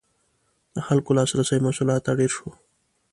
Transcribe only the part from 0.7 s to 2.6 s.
•د خلکو لاسرسی محصولاتو ته ډېر شو.